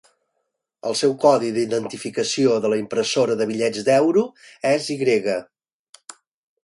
El 0.91 0.95
seu 1.01 1.11
codi 1.25 1.51
d'identificació 1.57 2.55
de 2.63 2.71
la 2.75 2.79
impressora 2.85 3.37
de 3.43 3.47
bitllets 3.51 3.85
d'Euro 3.91 4.25
és 4.75 4.89
Y. 4.97 5.31